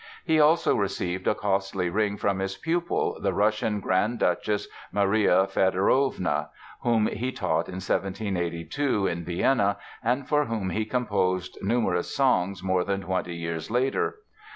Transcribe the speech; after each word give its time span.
He 0.25 0.39
also 0.39 0.75
received 0.75 1.27
a 1.27 1.35
costly 1.35 1.87
ring 1.91 2.17
from 2.17 2.39
his 2.39 2.57
pupil, 2.57 3.19
the 3.21 3.33
Russian 3.35 3.79
Grand 3.79 4.17
Duchess 4.17 4.67
Maria 4.91 5.45
Feodorovna, 5.45 6.49
whom 6.81 7.05
he 7.05 7.31
taught 7.31 7.67
in 7.69 7.75
1782 7.75 9.05
in 9.05 9.23
Vienna 9.23 9.77
and 10.03 10.27
for 10.27 10.45
whom 10.45 10.71
he 10.71 10.85
composed 10.85 11.59
numerous 11.61 12.15
songs 12.15 12.63
more 12.63 12.83
than 12.83 13.01
twenty 13.03 13.35
years 13.35 13.69
later. 13.69 14.15